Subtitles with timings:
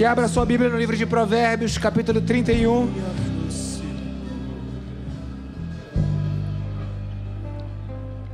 [0.00, 2.90] E abra sua Bíblia no livro de Provérbios, capítulo 31.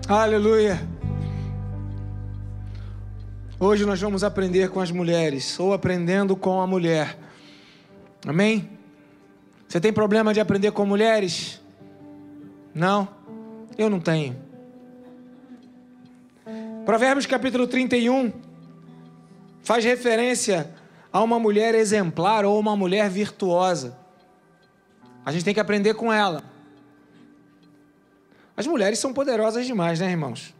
[0.06, 0.80] Aleluia.
[3.58, 7.18] Hoje nós vamos aprender com as mulheres, ou aprendendo com a mulher.
[8.24, 8.70] Amém?
[9.66, 11.60] Você tem problema de aprender com mulheres?
[12.72, 13.08] Não?
[13.76, 14.36] Eu não tenho.
[16.84, 18.32] Provérbios capítulo 31
[19.64, 20.75] faz referência
[21.16, 23.96] a uma mulher exemplar ou uma mulher virtuosa.
[25.24, 26.44] A gente tem que aprender com ela.
[28.54, 30.54] As mulheres são poderosas demais, né, irmãos?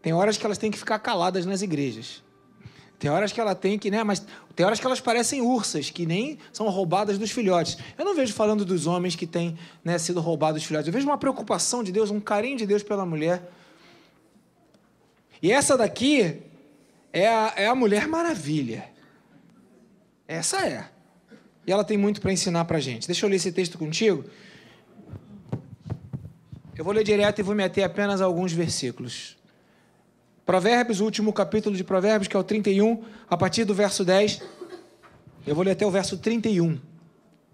[0.00, 2.22] Tem horas que elas têm que ficar caladas nas igrejas.
[2.98, 4.02] Tem horas que ela tem que, né?
[4.02, 7.76] Mas tem horas que elas parecem ursas, que nem são roubadas dos filhotes.
[7.98, 10.86] Eu não vejo falando dos homens que têm né, sido roubados dos filhotes.
[10.86, 13.52] Eu vejo uma preocupação de Deus, um carinho de Deus pela mulher.
[15.42, 16.40] E essa daqui
[17.12, 18.95] é a, é a Mulher Maravilha.
[20.28, 20.88] Essa é.
[21.66, 23.06] E ela tem muito para ensinar para gente.
[23.06, 24.24] Deixa eu ler esse texto contigo.
[26.76, 29.36] Eu vou ler direto e vou meter apenas alguns versículos.
[30.44, 34.42] Provérbios, o último capítulo de Provérbios, que é o 31, a partir do verso 10.
[35.46, 36.78] Eu vou ler até o verso 31.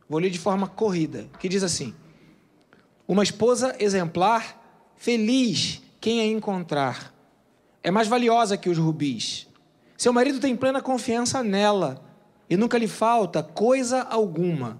[0.08, 1.94] Vou ler de forma corrida, que diz assim:
[3.08, 7.14] Uma esposa exemplar, feliz quem a encontrar.
[7.82, 9.46] É mais valiosa que os rubis.
[9.96, 12.11] Seu marido tem plena confiança nela
[12.52, 14.78] e nunca lhe falta coisa alguma.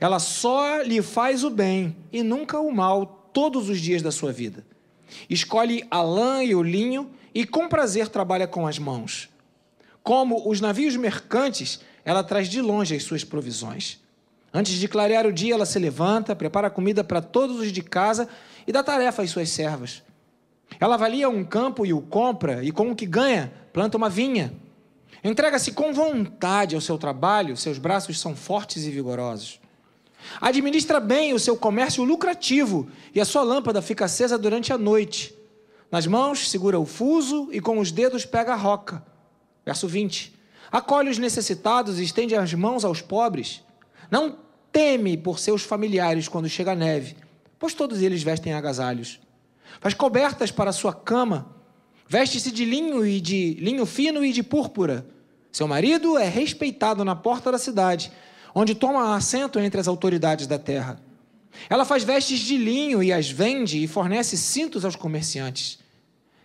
[0.00, 4.32] Ela só lhe faz o bem e nunca o mal todos os dias da sua
[4.32, 4.66] vida.
[5.28, 9.28] Escolhe a lã e o linho e com prazer trabalha com as mãos.
[10.02, 14.00] Como os navios mercantes, ela traz de longe as suas provisões.
[14.50, 18.26] Antes de clarear o dia, ela se levanta, prepara comida para todos os de casa
[18.66, 20.02] e dá tarefa às suas servas.
[20.80, 24.50] Ela avalia um campo e o compra, e com o que ganha, planta uma vinha.
[25.26, 29.60] Entrega-se com vontade ao seu trabalho, seus braços são fortes e vigorosos.
[30.40, 35.34] Administra bem o seu comércio lucrativo e a sua lâmpada fica acesa durante a noite.
[35.90, 39.04] Nas mãos segura o fuso e com os dedos pega a roca.
[39.64, 40.32] Verso 20.
[40.70, 43.64] Acolhe os necessitados e estende as mãos aos pobres.
[44.08, 44.38] Não
[44.70, 47.16] teme por seus familiares quando chega a neve,
[47.58, 49.18] pois todos eles vestem agasalhos.
[49.80, 51.52] Faz cobertas para sua cama.
[52.06, 55.15] Veste-se de linho e de linho fino e de púrpura.
[55.56, 58.12] Seu marido é respeitado na porta da cidade,
[58.54, 61.00] onde toma assento entre as autoridades da terra.
[61.70, 65.78] Ela faz vestes de linho e as vende e fornece cintos aos comerciantes.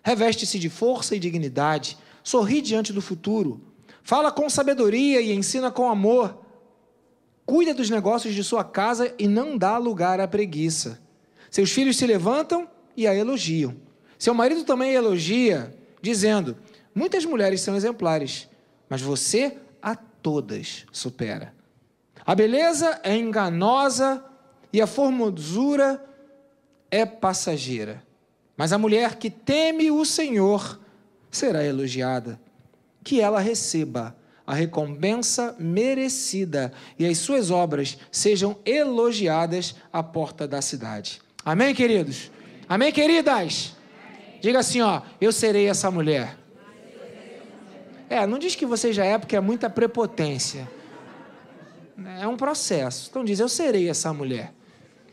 [0.02, 3.62] Reveste-se de força e dignidade, sorri diante do futuro,
[4.02, 6.46] fala com sabedoria e ensina com amor.
[7.46, 11.02] Cuida dos negócios de sua casa e não dá lugar à preguiça.
[11.50, 13.76] Seus filhos se levantam e a elogiam.
[14.18, 16.56] Seu marido também elogia, dizendo:
[16.96, 18.48] Muitas mulheres são exemplares,
[18.92, 21.54] mas você a todas supera.
[22.26, 24.22] A beleza é enganosa
[24.74, 26.04] e a formosura
[26.92, 28.04] é passageira.
[28.58, 30.78] Mas a mulher que teme o Senhor
[31.32, 32.38] será elogiada.
[33.02, 34.14] Que ela receba
[34.46, 41.22] a recompensa merecida e as suas obras sejam elogiadas à porta da cidade.
[41.46, 42.30] Amém, queridos?
[42.68, 43.74] Amém, queridas?
[44.42, 46.41] Diga assim, ó, eu serei essa mulher.
[48.12, 50.70] É, não diz que você já é porque é muita prepotência.
[52.20, 53.08] É um processo.
[53.10, 54.54] Então diz, eu serei essa mulher.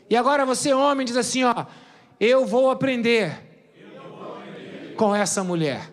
[0.09, 1.65] E agora você, homem, diz assim: ó,
[2.19, 3.39] eu vou aprender,
[4.97, 5.89] com essa mulher.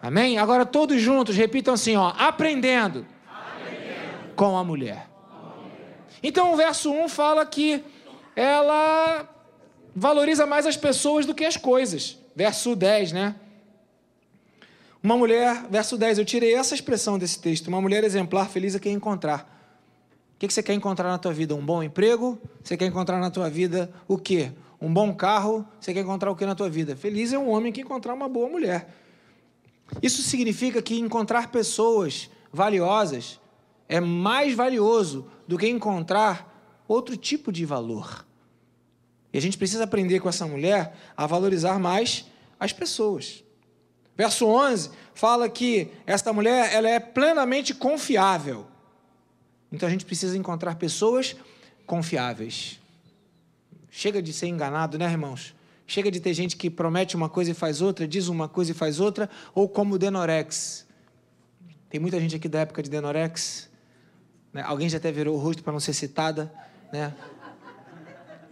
[0.00, 0.38] Amém?
[0.38, 4.34] Agora todos juntos repitam assim: ó, aprendendo, aprendendo.
[4.36, 5.10] Com, a mulher.
[6.22, 7.82] Então o verso 1 fala que
[8.36, 9.28] ela
[9.92, 12.16] valoriza mais as pessoas do que as coisas.
[12.36, 13.34] Verso 10, né?
[15.02, 17.68] Uma mulher, verso 10, eu tirei essa expressão desse texto.
[17.68, 19.60] Uma mulher exemplar, feliz é quem encontrar
[20.40, 21.54] que, que você quer encontrar na tua vida?
[21.54, 22.40] Um bom emprego?
[22.64, 24.50] Você quer encontrar na tua vida o quê?
[24.80, 25.68] Um bom carro?
[25.78, 26.96] Você quer encontrar o que na tua vida?
[26.96, 28.88] Feliz é um homem que encontrar uma boa mulher.
[30.00, 33.38] Isso significa que encontrar pessoas valiosas
[33.86, 38.24] é mais valioso do que encontrar outro tipo de valor.
[39.34, 42.24] E a gente precisa aprender com essa mulher a valorizar mais
[42.58, 43.44] as pessoas.
[44.20, 48.66] Verso 11 fala que esta mulher ela é plenamente confiável.
[49.72, 51.34] Então a gente precisa encontrar pessoas
[51.86, 52.78] confiáveis.
[53.90, 55.54] Chega de ser enganado, né, irmãos?
[55.86, 58.74] Chega de ter gente que promete uma coisa e faz outra, diz uma coisa e
[58.74, 60.86] faz outra, ou como o Denorex.
[61.88, 63.70] Tem muita gente aqui da época de Denorex.
[64.52, 64.60] Né?
[64.66, 66.52] Alguém já até virou o rosto para não ser citada,
[66.92, 67.14] né?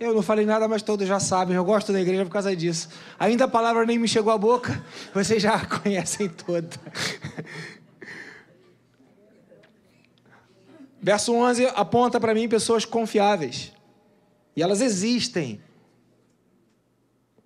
[0.01, 1.57] Eu não falei nada, mas todos já sabem.
[1.57, 2.89] Eu gosto da igreja por causa disso.
[3.19, 6.69] Ainda a palavra nem me chegou à boca, vocês já conhecem toda.
[11.01, 13.73] Verso 11 aponta para mim pessoas confiáveis.
[14.55, 15.61] E elas existem.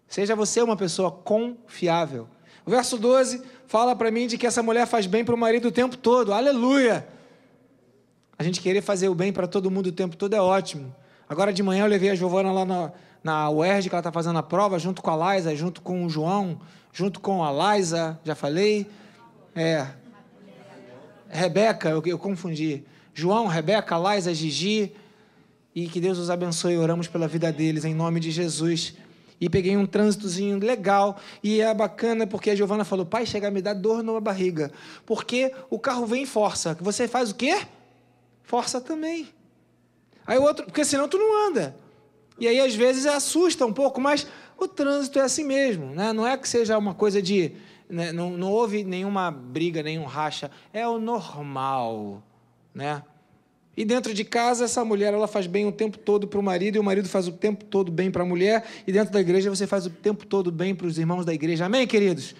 [0.08, 2.28] Seja você uma pessoa confiável.
[2.64, 5.68] O verso 12 fala para mim de que essa mulher faz bem para o marido
[5.68, 6.32] o tempo todo.
[6.32, 7.06] Aleluia!
[8.38, 10.94] A gente querer fazer o bem para todo mundo o tempo todo é ótimo.
[11.32, 12.92] Agora de manhã eu levei a Giovana lá na,
[13.24, 16.10] na UERJ, que ela está fazendo a prova, junto com a Liza, junto com o
[16.10, 16.60] João,
[16.92, 18.86] junto com a Liza, já falei.
[19.56, 19.86] É.
[21.30, 22.84] Rebeca, eu, eu confundi.
[23.14, 24.92] João, Rebeca, Liza, Gigi.
[25.74, 26.76] E que Deus os abençoe.
[26.76, 28.94] Oramos pela vida deles, em nome de Jesus
[29.40, 31.16] e peguei um trânsitozinho legal.
[31.42, 34.70] E é bacana porque a Giovana falou: pai, chega a me dar dor na barriga.
[35.06, 36.76] Porque o carro vem em força.
[36.78, 37.62] Você faz o quê?
[38.42, 39.28] Força também.
[40.26, 41.74] Aí o outro, porque senão tu não anda.
[42.38, 44.26] E aí às vezes assusta um pouco, mas
[44.58, 46.12] o trânsito é assim mesmo, né?
[46.12, 47.52] Não é que seja uma coisa de.
[47.88, 48.12] Né?
[48.12, 50.50] Não, não houve nenhuma briga, nenhum racha.
[50.72, 52.22] É o normal,
[52.74, 53.02] né?
[53.76, 56.76] E dentro de casa, essa mulher ela faz bem o tempo todo para o marido,
[56.76, 59.48] e o marido faz o tempo todo bem para a mulher, e dentro da igreja
[59.48, 61.64] você faz o tempo todo bem para os irmãos da igreja.
[61.64, 62.34] Amém, queridos?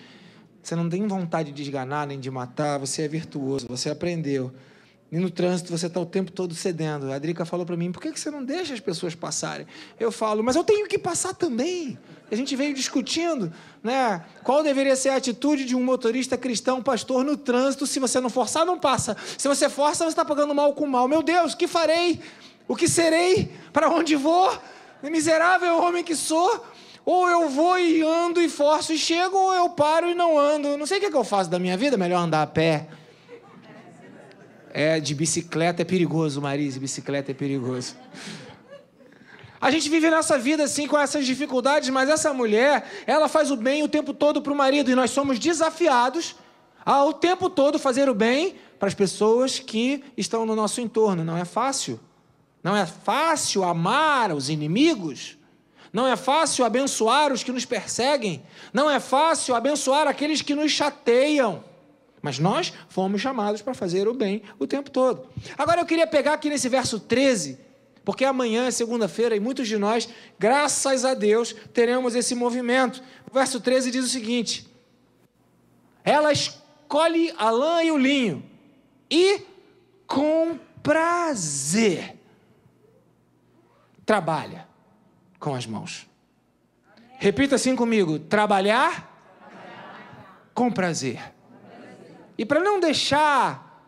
[0.62, 4.52] Você não tem vontade de esganar nem de matar, você é virtuoso, você aprendeu.
[5.12, 7.12] E no trânsito você está o tempo todo cedendo.
[7.12, 9.67] A Drica falou para mim: por que você não deixa as pessoas passarem?
[10.00, 11.99] Eu falo, mas eu tenho que passar também.
[12.31, 14.25] A gente veio discutindo, né?
[14.43, 17.87] Qual deveria ser a atitude de um motorista cristão, pastor, no trânsito?
[17.87, 19.14] Se você não forçar, não passa.
[19.37, 21.06] Se você força, você está pagando mal com mal.
[21.06, 22.19] Meu Deus, o que farei?
[22.67, 23.53] O que serei?
[23.70, 24.50] Para onde vou?
[25.03, 26.64] Miserável homem que sou.
[27.05, 30.79] Ou eu vou e ando e forço e chego, ou eu paro e não ando.
[30.79, 32.88] Não sei o que, é que eu faço da minha vida, melhor andar a pé.
[34.72, 37.94] É, de bicicleta é perigoso, Marise, bicicleta é perigoso.
[39.60, 43.56] A gente vive nessa vida assim com essas dificuldades, mas essa mulher, ela faz o
[43.56, 46.34] bem o tempo todo para o marido e nós somos desafiados
[46.84, 51.22] a o tempo todo fazer o bem para as pessoas que estão no nosso entorno.
[51.22, 52.00] Não é fácil.
[52.64, 55.38] Não é fácil amar os inimigos.
[55.92, 58.42] Não é fácil abençoar os que nos perseguem.
[58.72, 61.62] Não é fácil abençoar aqueles que nos chateiam.
[62.22, 65.26] Mas nós fomos chamados para fazer o bem o tempo todo.
[65.58, 67.58] Agora eu queria pegar aqui nesse verso 13,
[68.04, 70.08] porque amanhã é segunda-feira e muitos de nós,
[70.38, 73.02] graças a Deus, teremos esse movimento.
[73.28, 74.69] O verso 13 diz o seguinte:
[76.04, 78.44] Ela escolhe a lã e o linho,
[79.10, 79.42] e
[80.06, 82.16] com prazer
[84.06, 84.68] trabalha
[85.38, 86.06] com as mãos.
[87.18, 89.10] Repita assim comigo: trabalhar,
[90.54, 91.20] com prazer.
[92.42, 93.86] E para não deixar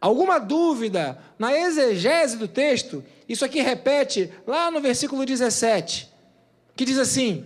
[0.00, 6.08] alguma dúvida na exegese do texto, isso aqui repete lá no versículo 17,
[6.76, 7.44] que diz assim: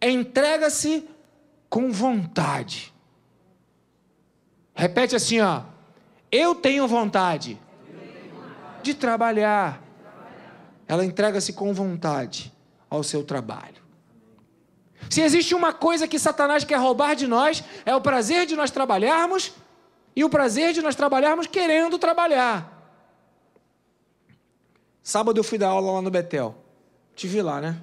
[0.00, 1.04] entrega-se
[1.68, 2.94] com vontade.
[4.72, 5.62] Repete assim, ó.
[6.30, 7.58] Eu tenho vontade
[8.84, 9.82] de trabalhar.
[10.86, 12.52] Ela entrega-se com vontade
[12.88, 13.82] ao seu trabalho.
[15.10, 18.70] Se existe uma coisa que Satanás quer roubar de nós, é o prazer de nós
[18.70, 19.52] trabalharmos
[20.14, 22.76] e o prazer de nós trabalharmos querendo trabalhar.
[25.02, 26.54] Sábado eu fui dar aula lá no Betel.
[27.14, 27.80] Te vi lá, né?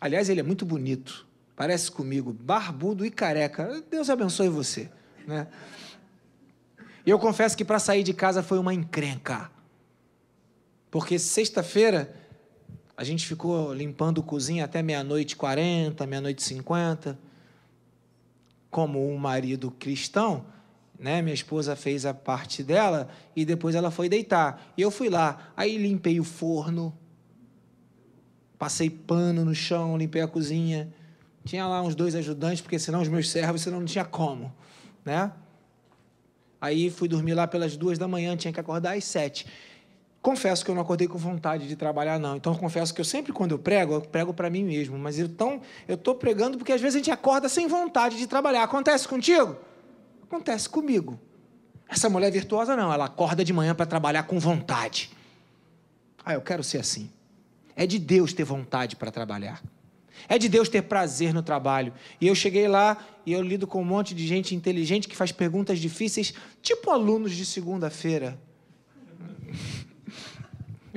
[0.00, 1.26] Aliás, ele é muito bonito.
[1.54, 3.82] Parece comigo, barbudo e careca.
[3.90, 4.90] Deus abençoe você,
[5.26, 5.48] né?
[7.04, 9.50] E eu confesso que para sair de casa foi uma encrenca.
[10.90, 12.14] Porque sexta-feira
[12.98, 17.16] a gente ficou limpando cozinha até meia-noite quarenta, meia-noite cinquenta.
[18.68, 20.44] Como um marido cristão,
[20.98, 21.22] né?
[21.22, 24.72] Minha esposa fez a parte dela e depois ela foi deitar.
[24.76, 25.52] E eu fui lá.
[25.56, 26.92] Aí limpei o forno,
[28.58, 30.92] passei pano no chão, limpei a cozinha.
[31.44, 34.52] Tinha lá uns dois ajudantes, porque senão os meus servos, senão não tinha como,
[35.04, 35.30] né?
[36.60, 39.46] Aí fui dormir lá pelas duas da manhã, tinha que acordar às sete.
[40.20, 42.36] Confesso que eu não acordei com vontade de trabalhar, não.
[42.36, 44.98] Então, confesso que eu sempre, quando eu prego, eu prego para mim mesmo.
[44.98, 48.64] Mas então, eu estou pregando porque às vezes a gente acorda sem vontade de trabalhar.
[48.64, 49.56] Acontece contigo?
[50.24, 51.18] Acontece comigo.
[51.88, 52.92] Essa mulher virtuosa, não.
[52.92, 55.10] Ela acorda de manhã para trabalhar com vontade.
[56.24, 57.10] Ah, eu quero ser assim.
[57.76, 59.62] É de Deus ter vontade para trabalhar.
[60.28, 61.92] É de Deus ter prazer no trabalho.
[62.20, 65.30] E eu cheguei lá e eu lido com um monte de gente inteligente que faz
[65.30, 68.38] perguntas difíceis, tipo alunos de segunda-feira.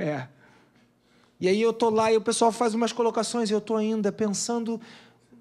[0.01, 0.27] É.
[1.39, 4.12] E aí eu tô lá e o pessoal faz umas colocações e eu tô ainda
[4.12, 4.81] pensando,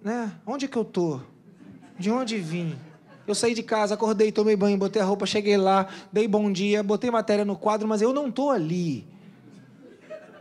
[0.02, 0.33] né?
[0.47, 1.21] Onde que eu tô?
[1.99, 2.79] De onde vim?
[3.26, 6.83] Eu saí de casa, acordei, tomei banho, botei a roupa, cheguei lá, dei bom dia,
[6.83, 9.07] botei matéria no quadro, mas eu não tô ali.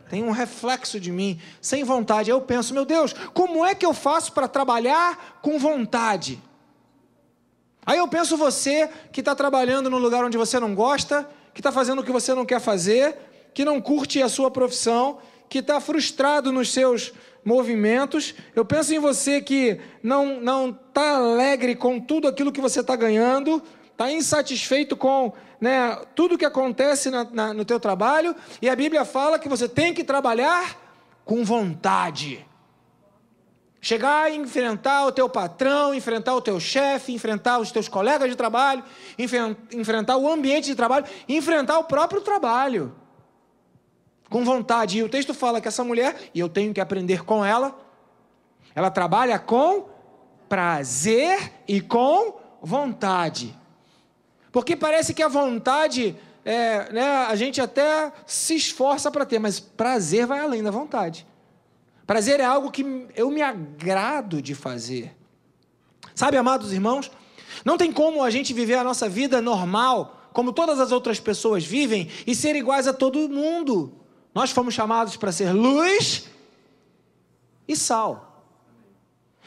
[0.10, 2.30] Tem um reflexo de mim, sem vontade.
[2.30, 6.42] Aí eu penso, meu Deus, como é que eu faço para trabalhar com vontade?
[7.86, 11.72] Aí eu penso você que está trabalhando num lugar onde você não gosta, que está
[11.72, 15.80] fazendo o que você não quer fazer, que não curte a sua profissão, que está
[15.80, 17.12] frustrado nos seus
[17.44, 18.36] movimentos.
[18.56, 22.96] Eu penso em você que não não está alegre com tudo aquilo que você está
[22.96, 28.36] ganhando, está insatisfeito com né, tudo que acontece na, na, no teu trabalho.
[28.62, 30.78] E a Bíblia fala que você tem que trabalhar
[31.26, 32.46] com vontade.
[33.82, 38.36] Chegar e enfrentar o teu patrão, enfrentar o teu chefe, enfrentar os teus colegas de
[38.36, 38.84] trabalho,
[39.72, 42.94] enfrentar o ambiente de trabalho, enfrentar o próprio trabalho
[44.30, 45.00] com vontade.
[45.00, 47.78] E o texto fala que essa mulher, e eu tenho que aprender com ela,
[48.76, 49.90] ela trabalha com
[50.48, 53.58] prazer e com vontade.
[54.52, 59.60] Porque parece que a vontade, é, né, a gente até se esforça para ter, mas
[59.60, 61.26] prazer vai além da vontade.
[62.06, 65.16] Prazer é algo que eu me agrado de fazer.
[66.16, 67.12] Sabe, amados irmãos,
[67.64, 71.64] não tem como a gente viver a nossa vida normal, como todas as outras pessoas
[71.64, 73.99] vivem, e ser iguais a todo mundo.
[74.34, 76.30] Nós fomos chamados para ser luz
[77.68, 78.29] e sal.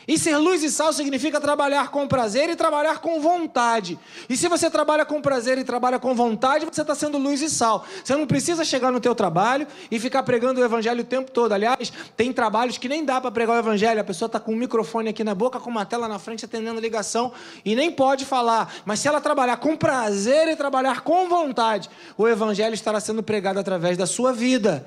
[0.07, 3.99] E ser luz e sal significa trabalhar com prazer e trabalhar com vontade.
[4.29, 7.49] E se você trabalha com prazer e trabalha com vontade, você está sendo luz e
[7.49, 7.85] sal.
[8.03, 11.53] Você não precisa chegar no teu trabalho e ficar pregando o evangelho o tempo todo.
[11.53, 14.01] Aliás, tem trabalhos que nem dá para pregar o evangelho.
[14.01, 16.81] A pessoa está com um microfone aqui na boca, com uma tela na frente, atendendo
[16.81, 17.33] ligação
[17.65, 18.75] e nem pode falar.
[18.85, 23.61] Mas se ela trabalhar com prazer e trabalhar com vontade, o evangelho estará sendo pregado
[23.61, 24.85] através da sua vida.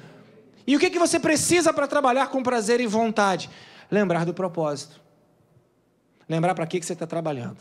[0.68, 3.50] E o que, que você precisa para trabalhar com prazer e vontade?
[3.90, 5.05] Lembrar do propósito.
[6.28, 7.58] Lembrar para que, que você está trabalhando.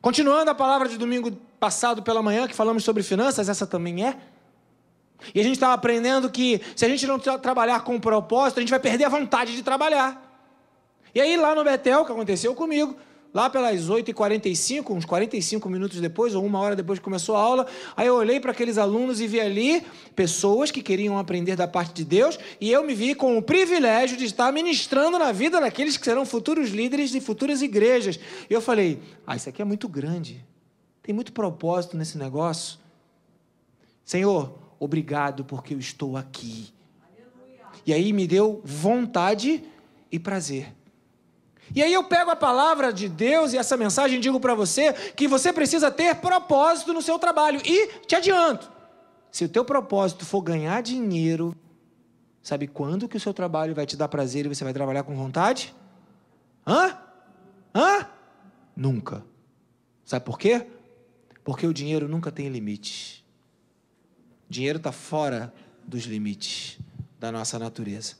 [0.00, 4.16] Continuando a palavra de domingo passado pela manhã, que falamos sobre finanças, essa também é.
[5.34, 8.70] E a gente estava aprendendo que se a gente não trabalhar com propósito, a gente
[8.70, 10.24] vai perder a vontade de trabalhar.
[11.14, 12.96] E aí, lá no Betel, que aconteceu comigo,
[13.32, 17.66] lá pelas 8h45, uns 45 minutos depois, ou uma hora depois que começou a aula,
[17.96, 19.84] aí eu olhei para aqueles alunos e vi ali
[20.16, 24.16] pessoas que queriam aprender da parte de Deus, e eu me vi com o privilégio
[24.16, 28.18] de estar ministrando na vida daqueles que serão futuros líderes de futuras igrejas.
[28.48, 30.44] E eu falei: ah, isso aqui é muito grande,
[31.02, 32.78] tem muito propósito nesse negócio.
[34.04, 36.72] Senhor, obrigado porque eu estou aqui.
[37.84, 39.62] E aí me deu vontade
[40.10, 40.77] e prazer
[41.74, 44.92] e aí eu pego a palavra de Deus e essa mensagem e digo para você
[44.92, 47.60] que você precisa ter propósito no seu trabalho.
[47.64, 48.70] E te adianto,
[49.30, 51.54] se o teu propósito for ganhar dinheiro,
[52.42, 55.14] sabe quando que o seu trabalho vai te dar prazer e você vai trabalhar com
[55.14, 55.74] vontade?
[56.66, 56.98] Hã?
[57.74, 58.06] Hã?
[58.74, 59.24] Nunca.
[60.04, 60.66] Sabe por quê?
[61.44, 63.24] Porque o dinheiro nunca tem limite.
[64.48, 65.52] O dinheiro está fora
[65.86, 66.78] dos limites
[67.18, 68.16] da nossa natureza.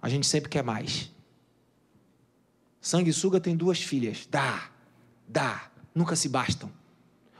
[0.00, 1.10] A gente sempre quer mais.
[2.82, 4.26] Sanguessuga tem duas filhas.
[4.28, 4.68] Dá,
[5.28, 6.68] dá, nunca se bastam.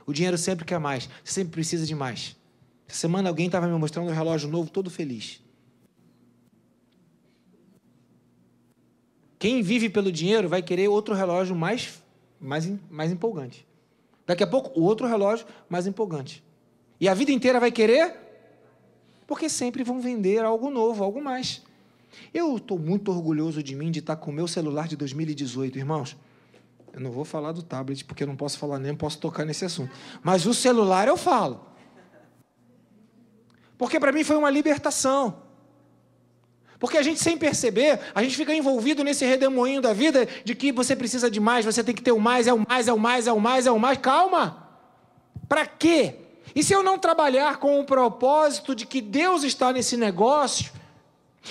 [0.05, 2.37] O dinheiro sempre quer mais, sempre precisa de mais.
[2.87, 5.41] Essa semana alguém estava me mostrando um relógio novo, todo feliz.
[9.37, 12.01] Quem vive pelo dinheiro vai querer outro relógio mais,
[12.39, 13.67] mais, mais empolgante.
[14.25, 16.41] Daqui a pouco, outro relógio mais empolgante.
[17.01, 18.15] E a vida inteira vai querer,
[19.27, 21.61] porque sempre vão vender algo novo, algo mais.
[22.33, 26.17] Eu estou muito orgulhoso de mim de estar com o meu celular de 2018, irmãos.
[26.93, 29.65] Eu não vou falar do tablet, porque eu não posso falar nem posso tocar nesse
[29.65, 29.91] assunto.
[30.21, 31.65] Mas o celular eu falo.
[33.77, 35.41] Porque para mim foi uma libertação.
[36.79, 40.71] Porque a gente, sem perceber, a gente fica envolvido nesse redemoinho da vida de que
[40.71, 42.99] você precisa de mais, você tem que ter o mais, é o mais, é o
[42.99, 43.97] mais, é o mais, é o mais.
[43.97, 44.67] Calma!
[45.47, 46.15] Para quê?
[46.53, 50.71] E se eu não trabalhar com o propósito de que Deus está nesse negócio,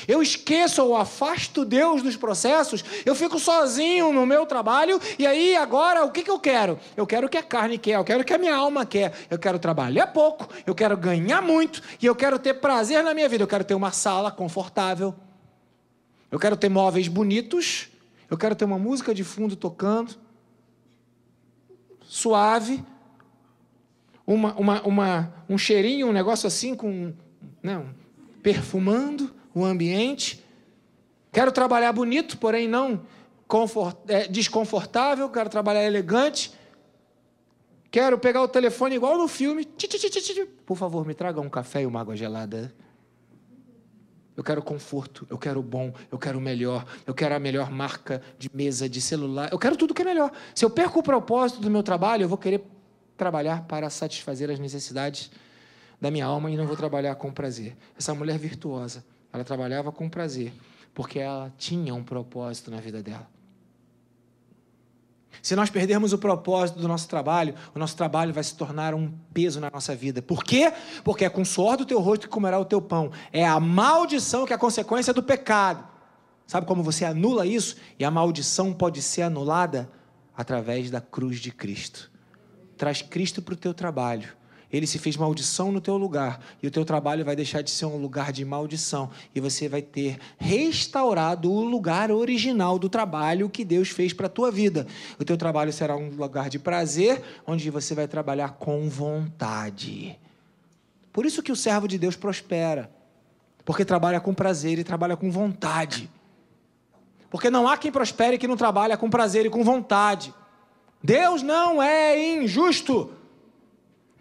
[0.08, 5.54] eu esqueço ou afasto Deus dos processos, eu fico sozinho no meu trabalho, e aí
[5.54, 6.78] agora o que, que eu quero?
[6.96, 9.12] Eu quero o que a carne quer, eu quero o que a minha alma quer,
[9.30, 13.28] eu quero trabalhar pouco, eu quero ganhar muito, e eu quero ter prazer na minha
[13.28, 15.14] vida, eu quero ter uma sala confortável,
[16.30, 17.88] eu quero ter móveis bonitos,
[18.30, 20.14] eu quero ter uma música de fundo tocando,
[22.02, 22.82] suave,
[24.26, 27.12] uma, uma, uma, um cheirinho, um negócio assim, com,
[27.62, 27.94] não, né,
[28.42, 30.44] perfumando o ambiente.
[31.30, 33.02] Quero trabalhar bonito, porém não
[34.09, 35.28] é, desconfortável.
[35.28, 36.52] Quero trabalhar elegante.
[37.90, 39.68] Quero pegar o telefone igual no filme.
[40.64, 42.75] Por favor, me traga um café e uma água gelada.
[44.35, 48.50] Eu quero conforto, eu quero bom, eu quero melhor, eu quero a melhor marca de
[48.54, 50.32] mesa, de celular, eu quero tudo que é melhor.
[50.54, 52.64] Se eu perco o propósito do meu trabalho, eu vou querer
[53.14, 55.30] trabalhar para satisfazer as necessidades
[56.00, 57.76] da minha alma e não vou trabalhar com prazer.
[57.97, 60.52] Essa mulher virtuosa, ela trabalhava com prazer,
[60.92, 63.26] porque ela tinha um propósito na vida dela.
[65.40, 69.10] Se nós perdermos o propósito do nosso trabalho, o nosso trabalho vai se tornar um
[69.32, 70.20] peso na nossa vida.
[70.20, 70.72] Por quê?
[71.02, 73.10] Porque é com o suor do teu rosto que comerá o teu pão.
[73.32, 75.88] É a maldição que é a consequência do pecado.
[76.46, 77.76] Sabe como você anula isso?
[77.98, 79.90] E a maldição pode ser anulada
[80.36, 82.10] através da cruz de Cristo.
[82.76, 84.36] Traz Cristo para o teu trabalho
[84.72, 87.84] ele se fez maldição no teu lugar, e o teu trabalho vai deixar de ser
[87.84, 93.64] um lugar de maldição, e você vai ter restaurado o lugar original do trabalho que
[93.64, 94.86] Deus fez para a tua vida.
[95.18, 100.18] O teu trabalho será um lugar de prazer, onde você vai trabalhar com vontade.
[101.12, 102.90] Por isso que o servo de Deus prospera,
[103.64, 106.10] porque trabalha com prazer e trabalha com vontade.
[107.30, 110.34] Porque não há quem prospere que não trabalha com prazer e com vontade.
[111.02, 113.10] Deus não é injusto.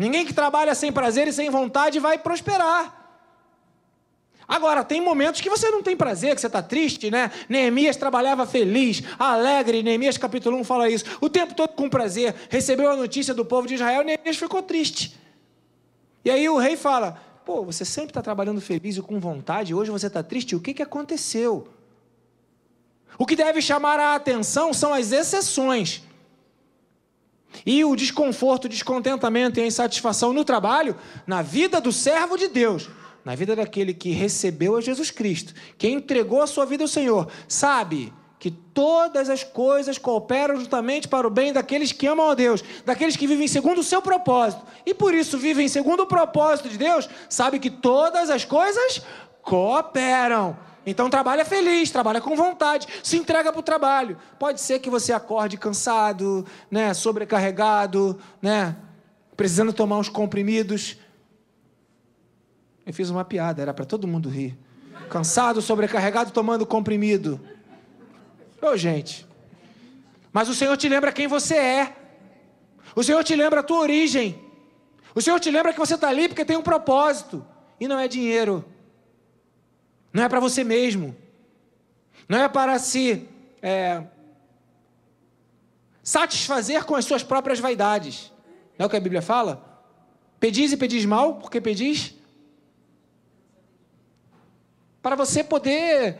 [0.02, 2.98] Ninguém que trabalha sem prazer e sem vontade vai prosperar.
[4.48, 7.30] Agora, tem momentos que você não tem prazer, que você está triste, né?
[7.48, 9.84] Neemias trabalhava feliz, alegre.
[9.84, 11.06] Neemias capítulo 1 fala isso.
[11.22, 12.34] O tempo todo com prazer.
[12.50, 15.16] Recebeu a notícia do povo de Israel, Neemias ficou triste.
[16.26, 19.92] E aí o rei fala: Pô, você sempre está trabalhando feliz e com vontade, hoje
[19.92, 21.68] você está triste, o que, que aconteceu?
[23.20, 26.02] O que deve chamar a atenção são as exceções.
[27.66, 30.96] E o desconforto, o descontentamento e a insatisfação no trabalho,
[31.28, 32.90] na vida do servo de Deus,
[33.24, 37.28] na vida daquele que recebeu a Jesus Cristo, que entregou a sua vida ao Senhor,
[37.48, 42.64] sabe que todas as coisas cooperam justamente para o bem daqueles que amam a Deus,
[42.84, 44.66] daqueles que vivem segundo o seu propósito.
[44.84, 49.04] E por isso vivem segundo o propósito de Deus, sabe que todas as coisas
[49.44, 54.18] cooperam então trabalha feliz, trabalha com vontade, se entrega para o trabalho.
[54.40, 58.76] Pode ser que você acorde cansado, né, sobrecarregado, né,
[59.38, 60.98] precisando tomar uns comprimidos.
[62.86, 64.58] Eu fiz uma piada, era para todo mundo rir.
[65.10, 67.40] Cansado, sobrecarregado, tomando comprimido.
[68.62, 69.28] Ô, gente.
[70.34, 71.96] Mas o Senhor te lembra quem você é.
[72.96, 74.42] O Senhor te lembra a tua origem.
[75.14, 77.46] O Senhor te lembra que você está ali porque tem um propósito.
[77.80, 78.66] E não é dinheiro.
[80.14, 81.16] Não é para você mesmo.
[82.28, 83.28] Não é para se
[83.62, 84.04] é,
[86.04, 88.32] satisfazer com as suas próprias vaidades.
[88.78, 89.70] Não é o que a Bíblia fala?
[90.40, 92.16] Pedis e pedis mal, porque pedis
[95.02, 96.18] para você poder.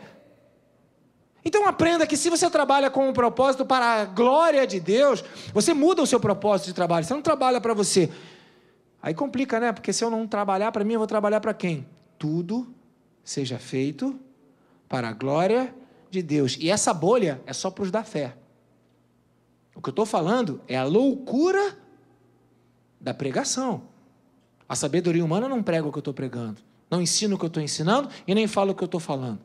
[1.44, 5.74] Então aprenda que se você trabalha com um propósito para a glória de Deus, você
[5.74, 7.04] muda o seu propósito de trabalho.
[7.04, 8.10] Você não trabalha para você.
[9.02, 9.72] Aí complica, né?
[9.72, 11.86] Porque se eu não trabalhar para mim, eu vou trabalhar para quem?
[12.16, 12.72] Tudo
[13.24, 14.18] seja feito
[14.88, 15.74] para a glória
[16.10, 16.56] de Deus.
[16.60, 18.36] E essa bolha é só para os da fé.
[19.74, 21.78] O que eu estou falando é a loucura
[23.00, 23.82] da pregação.
[24.68, 27.48] A sabedoria humana não prega o que eu estou pregando, não ensina o que eu
[27.48, 29.40] estou ensinando e nem fala o que eu estou falando.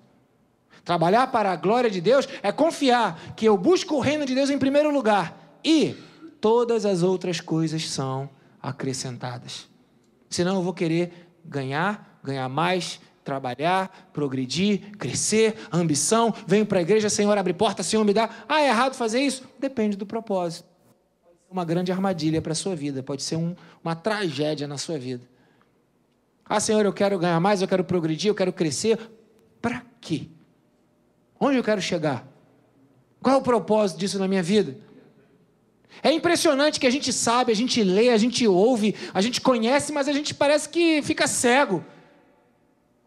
[0.83, 4.49] Trabalhar para a glória de Deus é confiar que eu busco o reino de Deus
[4.49, 5.95] em primeiro lugar e
[6.39, 8.29] todas as outras coisas são
[8.61, 9.67] acrescentadas.
[10.29, 17.09] Senão eu vou querer ganhar, ganhar mais, trabalhar, progredir, crescer, ambição, venho para a igreja,
[17.09, 18.29] Senhor, abre porta, Senhor, me dá.
[18.47, 19.43] Ah, é errado fazer isso?
[19.59, 20.65] Depende do propósito.
[21.51, 25.27] Uma grande armadilha para a sua vida, pode ser um, uma tragédia na sua vida.
[26.45, 28.97] Ah, Senhor, eu quero ganhar mais, eu quero progredir, eu quero crescer.
[29.61, 30.27] Para quê?
[31.37, 32.25] Onde eu quero chegar?
[33.21, 34.77] Qual é o propósito disso na minha vida?
[36.01, 39.91] É impressionante que a gente sabe, a gente lê, a gente ouve, a gente conhece,
[39.91, 41.83] mas a gente parece que fica cego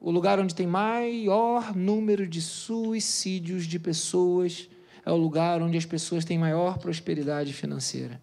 [0.01, 4.69] o lugar onde tem maior número de suicídios de pessoas
[5.05, 8.21] é o lugar onde as pessoas têm maior prosperidade financeira.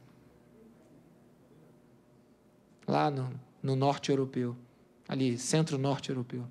[2.87, 3.29] Lá no,
[3.61, 4.55] no norte europeu,
[5.07, 6.45] ali, centro-norte europeu.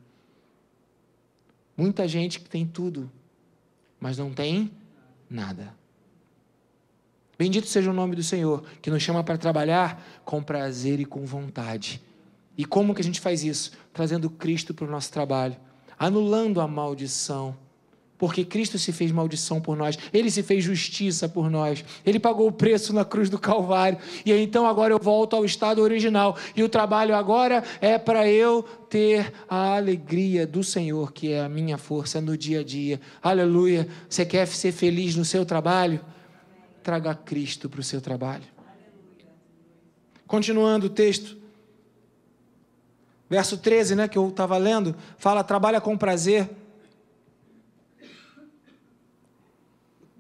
[1.77, 3.11] Muita gente que tem tudo,
[3.99, 4.71] mas não tem
[5.29, 5.75] nada.
[7.37, 11.27] Bendito seja o nome do Senhor, que nos chama para trabalhar com prazer e com
[11.27, 12.01] vontade
[12.57, 13.73] e como que a gente faz isso?
[13.93, 15.57] Trazendo Cristo para o nosso trabalho,
[15.99, 17.57] anulando a maldição.
[18.19, 22.49] Porque Cristo se fez maldição por nós, Ele se fez justiça por nós, Ele pagou
[22.49, 26.63] o preço na cruz do Calvário, e então agora eu volto ao estado original, e
[26.63, 31.77] o trabalho agora é para eu ter a alegria do Senhor, que é a minha
[31.77, 32.99] força no dia a dia.
[33.23, 33.87] Aleluia!
[34.09, 36.01] Você quer ser feliz no seu trabalho?
[36.83, 38.45] Traga Cristo para o seu trabalho.
[40.27, 41.46] Continuando o texto.
[43.29, 46.49] Verso 13, né, que eu estava lendo, fala: trabalha com prazer.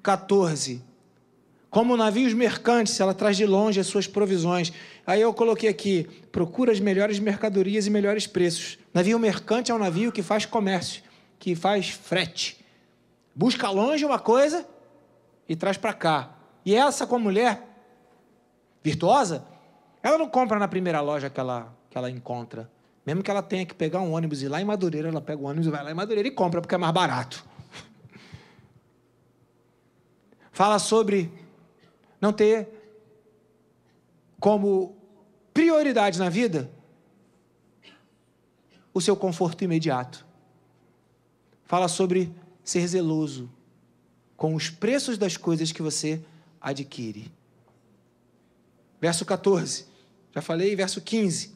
[0.03, 0.83] 14.
[1.69, 4.73] Como navios mercantes, ela traz de longe as suas provisões.
[5.07, 8.79] Aí eu coloquei aqui: procura as melhores mercadorias e melhores preços.
[8.95, 11.03] Navio mercante é um navio que faz comércio,
[11.38, 12.64] que faz frete.
[13.35, 14.66] Busca longe uma coisa
[15.49, 16.31] e traz para cá.
[16.64, 17.62] E essa com a mulher
[18.83, 19.45] virtuosa,
[20.03, 22.71] ela não compra na primeira loja que ela, que ela encontra.
[23.07, 25.40] Mesmo que ela tenha que pegar um ônibus e ir lá em Madureira, ela pega
[25.40, 27.47] o ônibus e vai lá em Madureira e compra, porque é mais barato.
[30.51, 31.33] Fala sobre
[32.21, 32.69] não ter
[34.40, 34.97] como
[35.55, 36.69] prioridade na vida
[38.92, 40.27] o seu conforto imediato.
[41.64, 43.49] Fala sobre ser zeloso
[44.37, 46.21] com os preços das coisas que você
[46.61, 47.31] adquire.
[49.01, 49.87] Verso 14,
[50.35, 51.56] já falei, verso 15.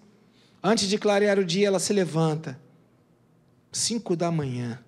[0.62, 2.60] Antes de clarear o dia, ela se levanta,
[3.72, 4.78] cinco da manhã,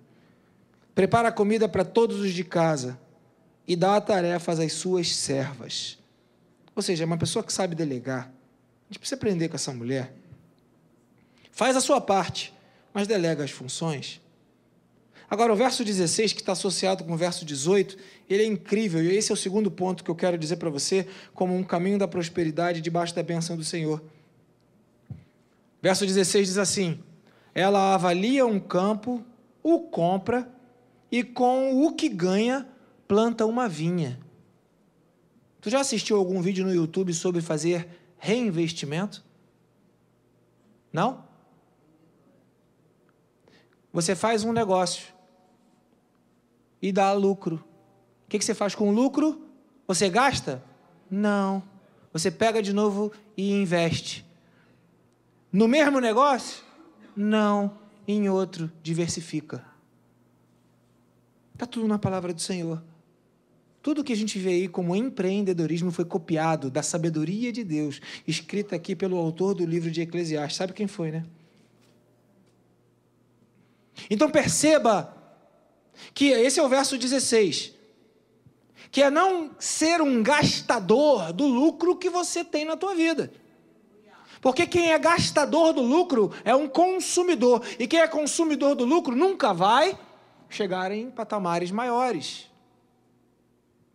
[0.93, 2.99] prepara a comida para todos os de casa
[3.67, 5.97] e dá tarefas às suas servas.
[6.75, 8.25] Ou seja, é uma pessoa que sabe delegar.
[8.25, 10.13] A gente precisa aprender com essa mulher.
[11.51, 12.53] Faz a sua parte,
[12.93, 14.21] mas delega as funções.
[15.29, 17.97] Agora, o verso 16, que está associado com o verso 18,
[18.29, 21.07] ele é incrível, e esse é o segundo ponto que eu quero dizer para você,
[21.33, 24.03] como um caminho da prosperidade debaixo da bênção do Senhor.
[25.83, 27.03] Verso 16 diz assim:
[27.53, 29.21] Ela avalia um campo,
[29.61, 30.49] o compra,
[31.11, 32.65] e com o que ganha,
[33.05, 34.17] planta uma vinha.
[35.59, 37.85] Tu já assistiu algum vídeo no YouTube sobre fazer
[38.17, 39.25] reinvestimento?
[40.91, 41.25] Não?
[43.91, 45.13] Você faz um negócio
[46.81, 47.61] e dá lucro.
[48.25, 49.45] O que você faz com o lucro?
[49.85, 50.63] Você gasta?
[51.11, 51.61] Não.
[52.13, 54.25] Você pega de novo e investe.
[55.53, 56.63] No mesmo negócio?
[57.15, 57.77] Não.
[58.07, 59.63] Em outro, diversifica.
[61.53, 62.83] Está tudo na palavra do Senhor.
[63.83, 68.75] Tudo que a gente vê aí como empreendedorismo foi copiado da sabedoria de Deus, escrita
[68.75, 70.57] aqui pelo autor do livro de Eclesiastes.
[70.57, 71.25] Sabe quem foi, né?
[74.09, 75.15] Então perceba
[76.13, 77.73] que esse é o verso 16.
[78.89, 83.31] Que é não ser um gastador do lucro que você tem na tua vida.
[84.43, 87.63] Porque quem é gastador do lucro é um consumidor.
[87.79, 89.97] E quem é consumidor do lucro nunca vai
[90.49, 92.51] chegar em patamares maiores.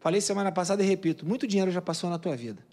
[0.00, 2.66] Falei semana passada e repito: muito dinheiro já passou na tua vida.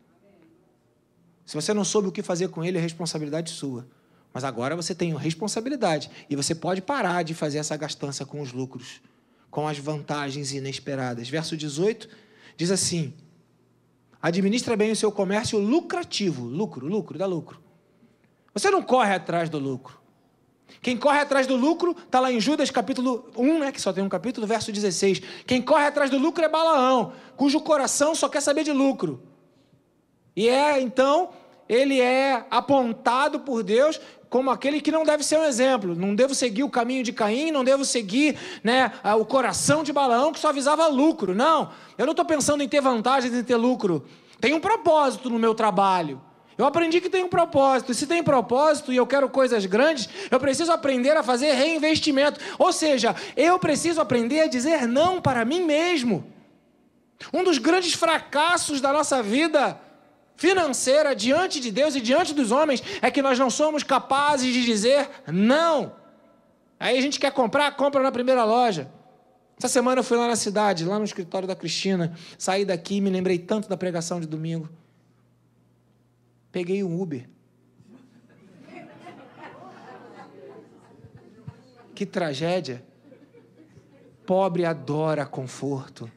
[1.46, 3.86] Se você não soube o que fazer com ele, é responsabilidade sua.
[4.34, 8.54] Mas agora você tem responsabilidade e você pode parar de fazer essa gastança com os
[8.54, 9.02] lucros
[9.52, 11.28] com as vantagens inesperadas.
[11.28, 12.08] Verso 18
[12.56, 13.14] diz assim:
[14.22, 17.65] administra bem o seu comércio lucrativo, lucro, lucro, dá lucro.
[18.56, 20.00] Você não corre atrás do lucro.
[20.82, 24.04] Quem corre atrás do lucro, está lá em Judas capítulo 1, né, que só tem
[24.04, 25.22] um capítulo, verso 16.
[25.46, 29.22] Quem corre atrás do lucro é Balaão, cujo coração só quer saber de lucro.
[30.36, 31.32] E é, então,
[31.68, 35.94] ele é apontado por Deus como aquele que não deve ser um exemplo.
[35.94, 40.32] Não devo seguir o caminho de Caim, não devo seguir né, o coração de Balaão
[40.32, 41.36] que só avisava lucro.
[41.36, 44.06] Não, eu não estou pensando em ter vantagens em ter lucro.
[44.40, 46.22] Tem um propósito no meu trabalho.
[46.58, 47.92] Eu aprendi que tem um propósito.
[47.92, 52.40] E se tem propósito e eu quero coisas grandes, eu preciso aprender a fazer reinvestimento.
[52.58, 56.26] Ou seja, eu preciso aprender a dizer não para mim mesmo.
[57.34, 59.80] Um dos grandes fracassos da nossa vida
[60.38, 64.64] financeira diante de Deus e diante dos homens é que nós não somos capazes de
[64.64, 65.94] dizer não.
[66.80, 68.90] Aí a gente quer comprar, compra na primeira loja.
[69.58, 73.02] Essa semana eu fui lá na cidade, lá no escritório da Cristina, saí daqui e
[73.02, 74.70] me lembrei tanto da pregação de domingo.
[76.56, 77.28] Peguei um Uber.
[81.94, 82.82] Que tragédia.
[84.26, 86.10] Pobre adora conforto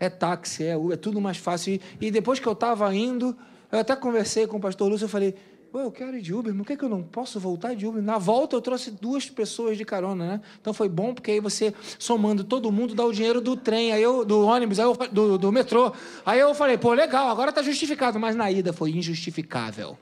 [0.00, 1.80] é táxi, é Uber, é tudo mais fácil.
[2.00, 3.36] E, depois que eu estava indo,
[3.70, 5.36] eu até conversei com o pastor Lúcio, eu falei,
[5.82, 8.02] eu quero ir de Uber, por que, que eu não posso voltar de Uber?
[8.02, 10.40] Na volta eu trouxe duas pessoas de carona, né?
[10.60, 14.02] Então foi bom, porque aí você, somando todo mundo, dá o dinheiro do trem, aí
[14.02, 15.92] eu, do ônibus, aí eu, do, do metrô.
[16.24, 19.98] Aí eu falei, pô, legal, agora está justificado, mas na ida foi injustificável.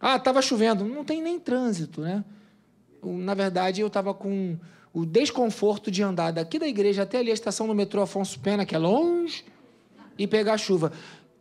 [0.00, 2.24] Ah, estava chovendo, não tem nem trânsito, né?
[3.02, 4.56] Na verdade, eu estava com
[4.92, 8.64] o desconforto de andar daqui da igreja até ali a estação do metrô Afonso Pena,
[8.64, 9.44] que é longe,
[10.18, 10.92] e pegar chuva.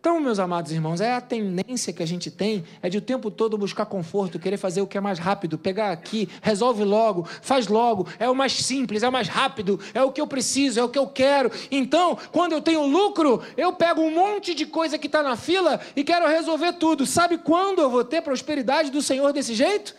[0.08, 3.30] Então, meus amados irmãos, é a tendência que a gente tem é de o tempo
[3.30, 7.68] todo buscar conforto, querer fazer o que é mais rápido, pegar aqui, resolve logo, faz
[7.68, 10.84] logo, é o mais simples, é o mais rápido, é o que eu preciso, é
[10.84, 11.52] o que eu quero.
[11.70, 15.78] Então, quando eu tenho lucro, eu pego um monte de coisa que está na fila
[15.94, 17.06] e quero resolver tudo.
[17.06, 19.94] Sabe quando eu vou ter prosperidade do Senhor desse jeito?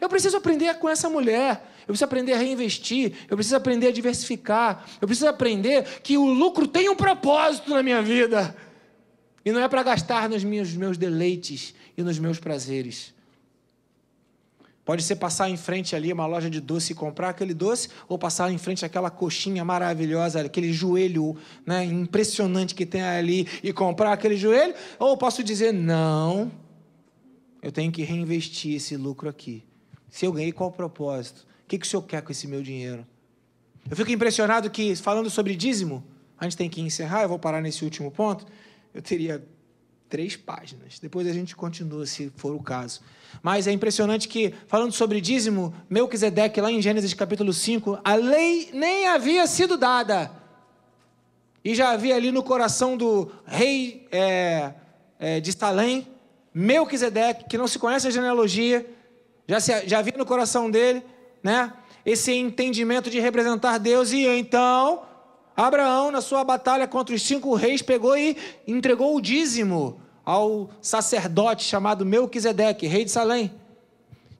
[0.00, 1.68] Eu preciso aprender com essa mulher.
[1.80, 6.26] Eu preciso aprender a reinvestir, eu preciso aprender a diversificar, eu preciso aprender que o
[6.26, 8.54] lucro tem um propósito na minha vida.
[9.44, 13.14] E não é para gastar nos meus, deleites e nos meus prazeres.
[14.84, 18.18] Pode ser passar em frente ali uma loja de doce e comprar aquele doce, ou
[18.18, 24.12] passar em frente àquela coxinha maravilhosa, aquele joelho né, impressionante que tem ali e comprar
[24.12, 26.50] aquele joelho, ou posso dizer, não,
[27.62, 29.62] eu tenho que reinvestir esse lucro aqui.
[30.10, 31.46] Se eu ganhei, qual o propósito?
[31.64, 33.06] O que, que o senhor quer com esse meu dinheiro?
[33.88, 36.04] Eu fico impressionado que, falando sobre dízimo,
[36.38, 38.44] a gente tem que encerrar, eu vou parar nesse último ponto,
[38.94, 39.42] eu teria
[40.08, 40.98] três páginas.
[40.98, 43.00] Depois a gente continua, se for o caso.
[43.42, 48.68] Mas é impressionante que, falando sobre dízimo, Melquisedeque, lá em Gênesis capítulo 5, a lei
[48.74, 50.30] nem havia sido dada.
[51.64, 54.74] E já havia ali no coração do rei é,
[55.18, 56.06] é, de Salém,
[56.52, 58.86] Melquisedeque, que não se conhece a genealogia,
[59.48, 61.02] já, se, já havia no coração dele,
[61.42, 61.72] né?
[62.04, 65.04] Esse entendimento de representar Deus, e então
[65.56, 68.36] Abraão, na sua batalha contra os cinco reis, pegou e
[68.66, 73.52] entregou o dízimo ao sacerdote chamado Melquisedeque, rei de Salém.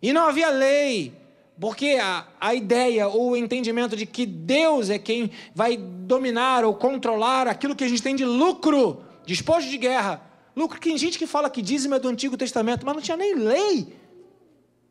[0.01, 1.13] E não havia lei,
[1.61, 6.75] porque a, a ideia ou o entendimento de que Deus é quem vai dominar ou
[6.75, 10.23] controlar aquilo que a gente tem de lucro, despojo de guerra.
[10.57, 13.35] Lucro, tem gente que fala que dízimo é do Antigo Testamento, mas não tinha nem
[13.35, 13.97] lei.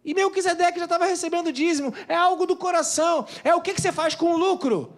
[0.04, 1.94] E Melquisedeque já estava recebendo dízimo.
[2.08, 3.26] É algo do coração.
[3.44, 4.92] É o que, que você faz com o lucro.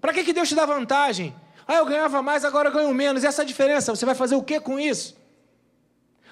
[0.00, 1.34] Para que, que Deus te dá vantagem?
[1.66, 3.24] Ah, eu ganhava mais, agora eu ganho menos.
[3.24, 5.16] E essa diferença, você vai fazer o que com isso?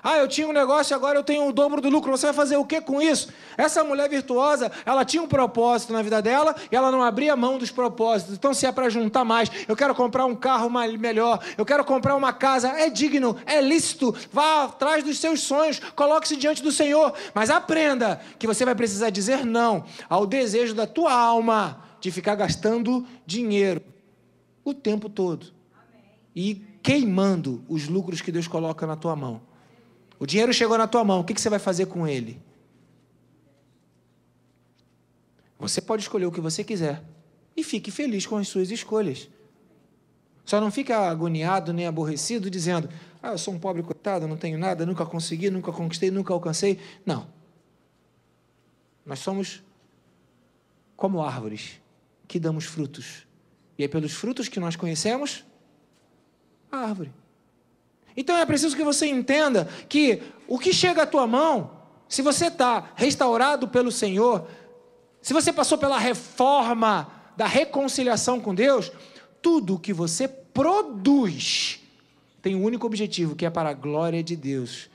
[0.06, 2.10] Ah, eu tinha um negócio, agora eu tenho o dobro do lucro.
[2.10, 3.30] Você vai fazer o que com isso?
[3.56, 7.56] Essa mulher virtuosa, ela tinha um propósito na vida dela e ela não abria mão
[7.56, 8.34] dos propósitos.
[8.34, 12.16] Então, se é para juntar mais, eu quero comprar um carro melhor, eu quero comprar
[12.16, 14.14] uma casa, é digno, é lícito.
[14.30, 17.14] Vá atrás dos seus sonhos, coloque-se diante do Senhor.
[17.32, 22.34] Mas aprenda que você vai precisar dizer não ao desejo da tua alma de ficar
[22.34, 23.82] gastando dinheiro
[24.62, 25.54] o tempo todo.
[26.36, 29.40] E queimando os lucros que Deus coloca na tua mão.
[30.18, 32.42] O dinheiro chegou na tua mão, o que você vai fazer com ele?
[35.58, 37.02] Você pode escolher o que você quiser.
[37.56, 39.30] E fique feliz com as suas escolhas.
[40.44, 42.86] Só não fique agoniado nem aborrecido dizendo:
[43.22, 46.78] Ah, eu sou um pobre coitado, não tenho nada, nunca consegui, nunca conquistei, nunca alcancei.
[47.06, 47.26] Não.
[49.06, 49.62] Nós somos
[50.98, 51.82] como árvores
[52.26, 53.26] que damos frutos.
[53.78, 55.44] E é pelos frutos que nós conhecemos
[56.70, 57.12] a árvore.
[58.16, 61.70] Então é preciso que você entenda que o que chega à tua mão,
[62.08, 64.46] se você está restaurado pelo Senhor,
[65.20, 68.92] se você passou pela reforma da reconciliação com Deus,
[69.42, 71.80] tudo que você produz
[72.40, 74.90] tem um único objetivo, que é para a glória de Deus.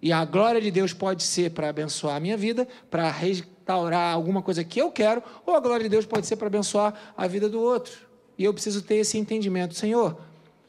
[0.00, 4.42] E a glória de Deus pode ser para abençoar a minha vida, para restaurar alguma
[4.42, 7.48] coisa que eu quero, ou a glória de Deus pode ser para abençoar a vida
[7.48, 8.06] do outro.
[8.38, 9.74] E eu preciso ter esse entendimento.
[9.74, 10.20] Senhor,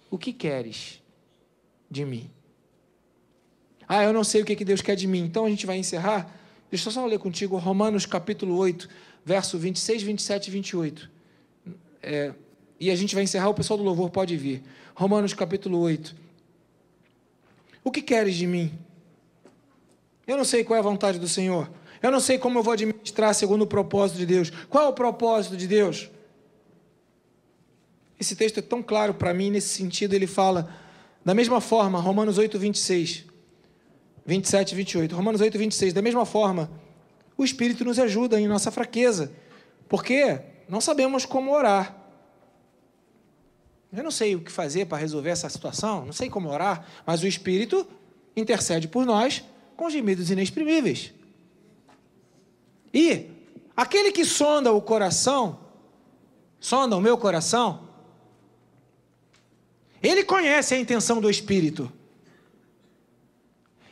[0.10, 1.02] o que queres
[1.90, 2.30] de mim?
[3.88, 5.20] Ah, eu não sei o que Deus quer de mim.
[5.20, 6.30] Então a gente vai encerrar.
[6.70, 8.90] Deixa eu só ler contigo Romanos capítulo 8,
[9.24, 11.10] verso 26, 27 e 28.
[12.02, 12.34] É,
[12.80, 14.64] e a gente vai encerrar, o pessoal do louvor pode vir.
[14.94, 16.16] Romanos capítulo 8.
[17.84, 18.78] O que queres de mim?
[20.28, 21.72] Eu não sei qual é a vontade do Senhor.
[22.04, 24.52] Eu não sei como eu vou administrar segundo o propósito de Deus.
[24.70, 26.10] Qual é o propósito de Deus?
[28.20, 30.70] Esse texto é tão claro para mim, nesse sentido, ele fala,
[31.24, 33.26] da mesma forma, Romanos 8, 26,
[34.26, 35.16] 27 e 28.
[35.16, 36.70] Romanos 8, 26, da mesma forma,
[37.38, 39.32] o Espírito nos ajuda em nossa fraqueza,
[39.88, 41.96] porque não sabemos como orar.
[43.94, 47.24] Eu não sei o que fazer para resolver essa situação, não sei como orar, mas
[47.24, 47.88] o Espírito
[48.36, 49.44] intercede por nós
[49.78, 51.14] com gemidos inexprimíveis.
[52.92, 53.30] E
[53.76, 55.60] aquele que sonda o coração,
[56.60, 57.88] sonda o meu coração,
[60.02, 61.92] ele conhece a intenção do Espírito.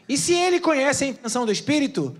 [0.09, 2.17] E se ele conhece a intenção do Espírito,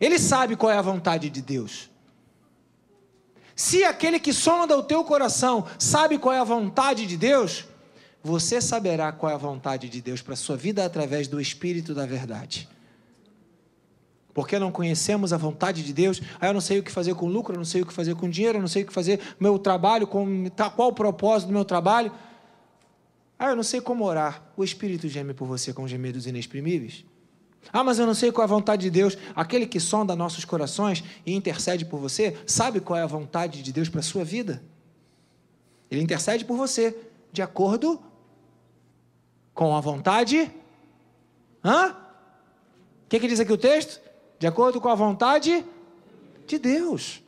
[0.00, 1.88] ele sabe qual é a vontade de Deus.
[3.54, 7.64] Se aquele que sonda o teu coração sabe qual é a vontade de Deus,
[8.22, 11.94] você saberá qual é a vontade de Deus para a sua vida através do Espírito
[11.94, 12.68] da verdade.
[14.32, 17.26] Porque não conhecemos a vontade de Deus, aí eu não sei o que fazer com
[17.26, 19.18] lucro, eu não sei o que fazer com dinheiro, eu não sei o que fazer
[19.18, 22.12] com meu trabalho, com, tá, qual o propósito do meu trabalho.
[23.38, 24.42] Ah, eu não sei como orar.
[24.56, 27.04] O Espírito geme por você com gemidos inexprimíveis.
[27.72, 29.18] Ah, mas eu não sei qual é a vontade de Deus.
[29.34, 33.72] Aquele que sonda nossos corações e intercede por você, sabe qual é a vontade de
[33.72, 34.62] Deus para a sua vida?
[35.90, 36.96] Ele intercede por você,
[37.32, 38.00] de acordo
[39.54, 40.50] com a vontade.
[41.64, 41.90] Hã?
[41.90, 44.00] O que, que diz aqui o texto?
[44.42, 45.64] de acordo com a vontade
[46.48, 47.22] de Deus.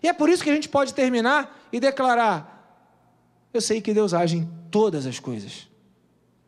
[0.00, 2.88] E é por isso que a gente pode terminar e declarar:
[3.52, 5.68] Eu sei que Deus age em todas as coisas.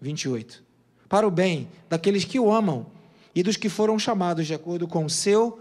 [0.00, 0.62] 28.
[1.08, 2.86] Para o bem daqueles que o amam
[3.34, 5.60] e dos que foram chamados de acordo com o seu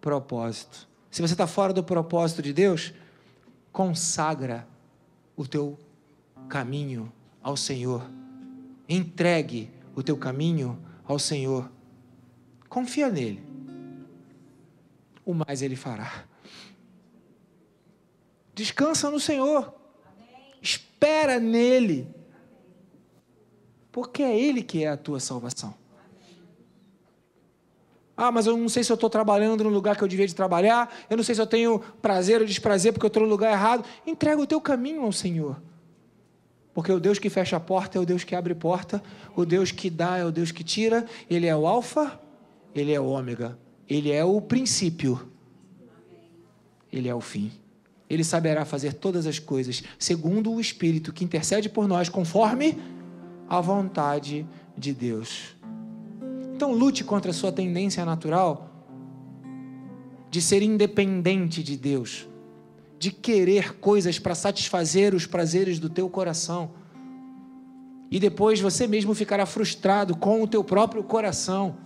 [0.00, 0.88] propósito.
[1.10, 2.94] Se você está fora do propósito de Deus,
[3.70, 4.66] consagra
[5.36, 5.78] o teu
[6.48, 7.12] caminho
[7.44, 8.02] ao Senhor.
[8.88, 11.70] Entregue o teu caminho ao Senhor.
[12.68, 13.44] Confia nele.
[15.24, 16.24] O mais ele fará.
[18.54, 19.72] Descansa no Senhor.
[20.60, 22.08] Espera nele.
[23.92, 25.74] Porque é ele que é a tua salvação.
[28.16, 30.34] Ah, mas eu não sei se eu estou trabalhando no lugar que eu devia de
[30.34, 33.52] trabalhar, eu não sei se eu tenho prazer ou desprazer porque eu estou no lugar
[33.52, 33.84] errado.
[34.06, 35.60] Entrega o teu caminho ao Senhor.
[36.74, 39.00] Porque o Deus que fecha a porta é o Deus que abre porta,
[39.36, 42.20] o Deus que dá é o Deus que tira, Ele é o Alfa,
[42.74, 43.56] Ele é o Ômega,
[43.88, 45.28] Ele é o princípio,
[46.92, 47.52] Ele é o fim.
[48.10, 52.76] Ele saberá fazer todas as coisas segundo o Espírito que intercede por nós, conforme
[53.48, 55.54] a vontade de Deus.
[56.54, 58.70] Então lute contra a sua tendência natural
[60.30, 62.26] de ser independente de Deus,
[63.04, 66.70] de querer coisas para satisfazer os prazeres do teu coração.
[68.10, 71.76] E depois você mesmo ficará frustrado com o teu próprio coração.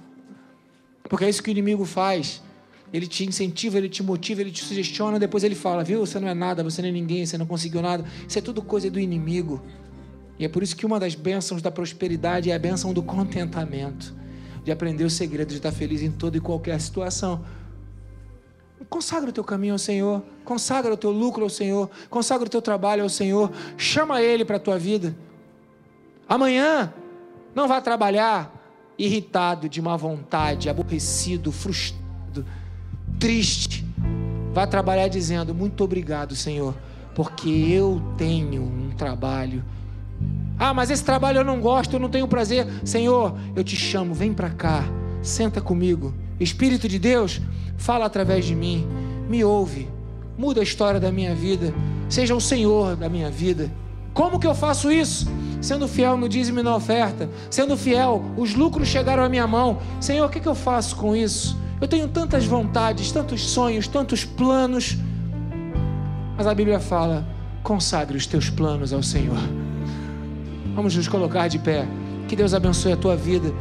[1.08, 2.40] Porque é isso que o inimigo faz.
[2.92, 6.06] Ele te incentiva, ele te motiva, ele te sugestiona, depois ele fala: "Viu?
[6.06, 8.04] Você não é nada, você não é ninguém, você não conseguiu nada".
[8.28, 9.60] Isso é tudo coisa do inimigo.
[10.38, 14.14] E é por isso que uma das bênçãos da prosperidade é a bênção do contentamento
[14.64, 17.44] de aprender o segredo de estar feliz em toda e qualquer situação.
[18.88, 22.62] Consagra o teu caminho ao Senhor, consagra o teu lucro ao Senhor, consagra o teu
[22.62, 25.14] trabalho ao Senhor, chama Ele para a tua vida.
[26.28, 26.92] Amanhã,
[27.54, 28.54] não vá trabalhar
[28.98, 32.46] irritado, de má vontade, aborrecido, frustrado,
[33.18, 33.84] triste.
[34.52, 36.74] Vá trabalhar dizendo: Muito obrigado, Senhor,
[37.14, 39.62] porque eu tenho um trabalho
[40.58, 42.66] ah, mas esse trabalho eu não gosto, eu não tenho prazer.
[42.84, 44.84] Senhor, eu te chamo, vem para cá,
[45.22, 46.12] senta comigo.
[46.40, 47.40] Espírito de Deus,
[47.78, 48.86] fala através de mim,
[49.28, 49.88] me ouve,
[50.36, 51.72] muda a história da minha vida,
[52.08, 53.70] seja o Senhor da minha vida.
[54.12, 55.26] Como que eu faço isso?
[55.60, 59.78] Sendo fiel no dízimo e na oferta, sendo fiel, os lucros chegaram à minha mão.
[60.00, 61.56] Senhor, o que, que eu faço com isso?
[61.80, 64.96] Eu tenho tantas vontades, tantos sonhos, tantos planos.
[66.36, 67.26] Mas a Bíblia fala:
[67.62, 69.38] consagre os teus planos ao Senhor.
[70.74, 71.86] Vamos nos colocar de pé.
[72.28, 73.52] Que Deus abençoe a tua vida.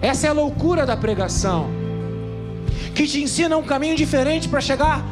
[0.00, 1.68] Essa é a loucura da pregação,
[2.98, 5.04] que te ensina um caminho diferente para chegar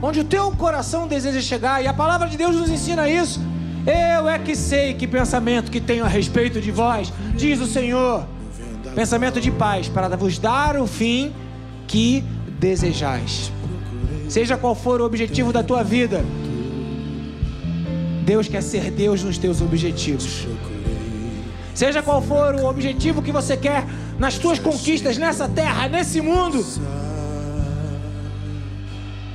[0.00, 3.40] onde o teu coração deseja chegar, e a palavra de Deus nos ensina isso.
[3.84, 8.24] Eu é que sei que pensamento que tenho a respeito de vós, diz o Senhor.
[8.94, 11.32] Pensamento de paz, para vos dar o fim
[11.88, 12.22] que
[12.60, 13.50] desejais.
[14.28, 16.24] Seja qual for o objetivo da tua vida,
[18.24, 20.46] Deus quer ser Deus nos teus objetivos.
[21.74, 23.84] Seja qual for o objetivo que você quer
[24.16, 26.64] nas tuas conquistas nessa terra, nesse mundo,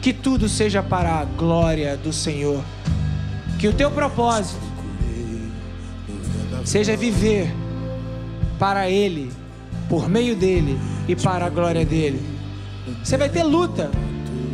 [0.07, 2.63] que tudo seja para a glória do Senhor.
[3.59, 4.61] Que o teu propósito
[6.63, 7.53] seja viver
[8.57, 9.29] para Ele,
[9.89, 12.25] por meio dele e para a glória dele.
[13.03, 13.91] Você vai ter luta,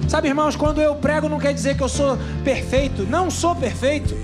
[0.08, 3.04] Sabe, irmãos, quando eu prego não quer dizer que eu sou perfeito.
[3.04, 4.18] Não sou perfeito.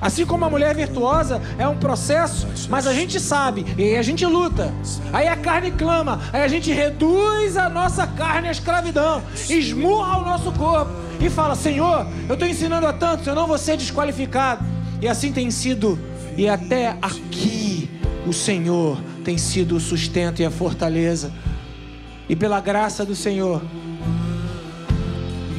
[0.00, 4.24] Assim como a mulher virtuosa é um processo, mas a gente sabe e a gente
[4.24, 4.72] luta.
[5.12, 10.24] Aí a carne clama, aí a gente reduz a nossa carne à escravidão, esmurra o
[10.24, 14.64] nosso corpo e fala: Senhor, eu estou ensinando a tantos, eu não vou ser desqualificado.
[15.02, 15.98] E assim tem sido,
[16.36, 17.90] e até aqui
[18.26, 21.32] o Senhor tem sido o sustento e a fortaleza.
[22.28, 23.60] E pela graça do Senhor,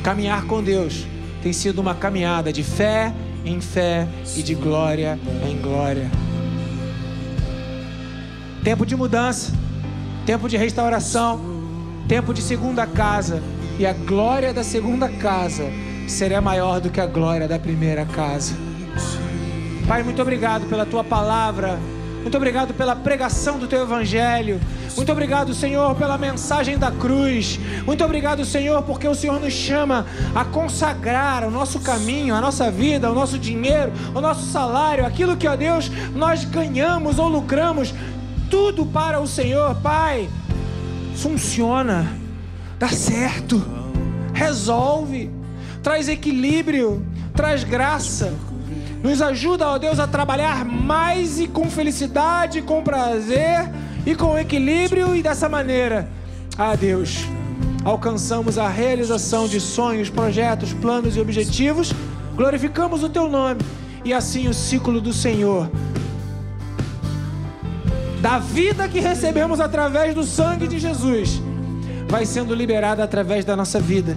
[0.04, 1.06] Caminhar com Deus
[1.44, 3.14] tem sido uma caminhada de fé
[3.46, 6.10] em fé e de glória em glória.
[8.64, 9.52] Tempo de mudança,
[10.26, 11.40] tempo de restauração,
[12.08, 13.42] tempo de segunda casa,
[13.80, 15.66] e a glória da segunda casa
[16.08, 18.54] será maior do que a glória da primeira casa.
[19.88, 21.80] Pai, muito obrigado pela tua palavra.
[22.22, 24.60] Muito obrigado pela pregação do teu evangelho.
[24.96, 27.60] Muito obrigado, Senhor, pela mensagem da cruz.
[27.86, 30.06] Muito obrigado, Senhor, porque o Senhor nos chama
[30.36, 35.38] a consagrar o nosso caminho, a nossa vida, o nosso dinheiro, o nosso salário, aquilo
[35.38, 37.94] que, ó Deus, nós ganhamos ou lucramos,
[38.50, 40.30] tudo para o Senhor, Pai.
[41.16, 42.12] Funciona,
[42.78, 43.64] dá certo,
[44.34, 45.32] resolve,
[45.82, 48.34] traz equilíbrio, traz graça.
[49.02, 53.68] Nos ajuda, ó Deus, a trabalhar mais e com felicidade, com prazer
[54.06, 56.10] e com equilíbrio, e dessa maneira,
[56.58, 57.26] ah Deus,
[57.84, 61.94] alcançamos a realização de sonhos, projetos, planos e objetivos,
[62.36, 63.62] glorificamos o Teu nome,
[64.04, 65.70] e assim o ciclo do Senhor
[68.22, 71.42] da vida que recebemos através do sangue de Jesus,
[72.08, 74.16] vai sendo liberada através da nossa vida.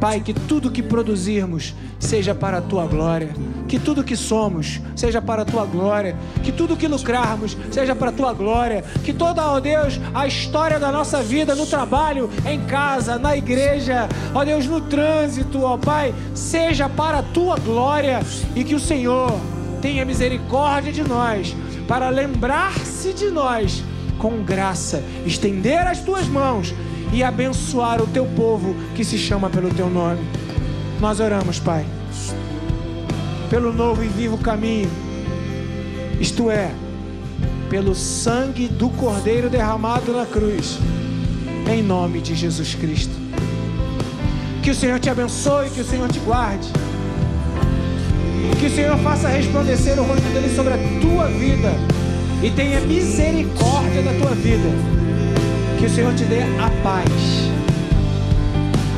[0.00, 3.34] Pai, que tudo que produzirmos seja para a tua glória,
[3.66, 8.10] que tudo que somos seja para a tua glória, que tudo que lucrarmos seja para
[8.10, 12.60] a tua glória, que toda, ó Deus, a história da nossa vida no trabalho, em
[12.66, 18.20] casa, na igreja, ó Deus, no trânsito, ó Pai, seja para a tua glória.
[18.54, 19.32] E que o Senhor
[19.82, 21.56] tenha misericórdia de nós
[21.88, 23.82] para lembrar-se de nós
[24.18, 26.74] com graça, estender as tuas mãos
[27.12, 30.20] e abençoar o teu povo que se chama pelo teu nome.
[31.00, 31.84] Nós oramos, Pai,
[33.48, 34.90] pelo novo e vivo caminho,
[36.20, 36.70] isto é,
[37.70, 40.78] pelo sangue do Cordeiro derramado na cruz,
[41.70, 43.14] em nome de Jesus Cristo.
[44.62, 46.68] Que o Senhor te abençoe, que o Senhor te guarde.
[48.58, 51.72] Que o Senhor faça resplandecer o rosto dele sobre a tua vida
[52.42, 54.97] e tenha misericórdia da tua vida.
[55.78, 57.08] Que o Senhor te dê a paz.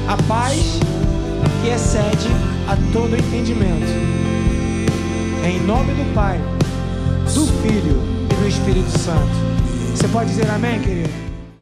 [0.09, 0.81] A paz
[1.63, 2.29] que excede
[2.67, 3.87] a todo entendimento.
[5.45, 6.41] Em nome do Pai,
[7.35, 8.01] do Filho
[8.31, 9.31] e do Espírito Santo.
[9.95, 11.30] Você pode dizer amém, querido?